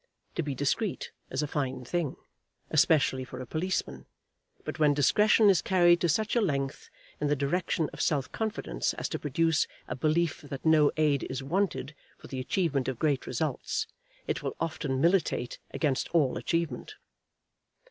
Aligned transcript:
To 0.33 0.41
be 0.41 0.55
discreet 0.55 1.11
is 1.29 1.43
a 1.43 1.47
fine 1.47 1.85
thing, 1.85 2.15
especially 2.71 3.23
for 3.23 3.39
a 3.39 3.45
policeman; 3.45 4.07
but 4.65 4.79
when 4.79 4.95
discretion 4.95 5.47
is 5.47 5.61
carried 5.61 6.01
to 6.01 6.09
such 6.09 6.35
a 6.35 6.41
length 6.41 6.89
in 7.19 7.27
the 7.27 7.35
direction 7.35 7.87
of 7.93 8.01
self 8.01 8.31
confidence 8.31 8.95
as 8.95 9.07
to 9.09 9.19
produce 9.19 9.67
a 9.87 9.95
belief 9.95 10.41
that 10.41 10.65
no 10.65 10.91
aid 10.97 11.25
is 11.29 11.43
wanted 11.43 11.93
for 12.17 12.25
the 12.25 12.39
achievement 12.39 12.87
of 12.87 12.97
great 12.97 13.27
results, 13.27 13.85
it 14.25 14.41
will 14.41 14.55
often 14.59 14.99
militate 14.99 15.59
against 15.69 16.09
all 16.15 16.35
achievement. 16.35 16.95